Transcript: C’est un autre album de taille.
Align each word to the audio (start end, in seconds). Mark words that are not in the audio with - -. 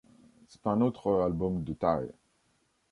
C’est 0.47 0.65
un 0.65 0.81
autre 0.81 1.21
album 1.21 1.63
de 1.63 1.73
taille. 1.73 2.11